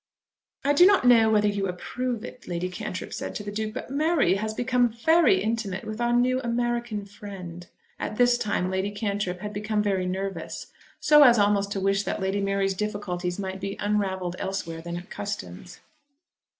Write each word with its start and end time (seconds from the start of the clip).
"I 0.63 0.73
do 0.73 0.87
not 0.87 1.05
know 1.05 1.29
whether 1.29 1.47
you 1.47 1.67
approve 1.67 2.25
it," 2.25 2.47
Lady 2.47 2.69
Cantrip 2.69 3.13
said 3.13 3.35
to 3.35 3.43
the 3.43 3.51
Duke; 3.51 3.75
"but 3.75 3.91
Mary 3.91 4.33
has 4.33 4.51
become 4.55 4.89
very 4.91 5.43
intimate 5.43 5.85
with 5.85 6.01
our 6.01 6.11
new 6.11 6.41
American 6.41 7.05
friend." 7.05 7.67
At 7.99 8.15
this 8.17 8.35
time 8.39 8.71
Lady 8.71 8.89
Cantrip 8.89 9.41
had 9.41 9.53
become 9.53 9.83
very 9.83 10.07
nervous, 10.07 10.73
so 10.99 11.21
as 11.21 11.37
almost 11.37 11.71
to 11.73 11.79
wish 11.79 12.01
that 12.01 12.19
Lady 12.19 12.41
Mary's 12.41 12.73
difficulties 12.73 13.37
might 13.37 13.61
be 13.61 13.77
unravelled 13.79 14.35
elsewhere 14.39 14.81
than 14.81 14.97
at 14.97 15.11
Custins. 15.11 15.81